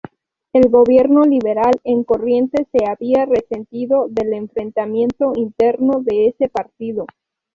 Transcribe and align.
El 0.51 0.67
gobierno 0.71 1.25
liberal 1.25 1.73
en 1.83 2.03
Corrientes 2.03 2.65
se 2.71 2.89
había 2.89 3.27
resentido 3.27 4.07
del 4.09 4.33
enfrentamiento 4.33 5.31
interno 5.35 5.99
de 6.01 6.29
ese 6.29 6.49
partido. 6.49 7.05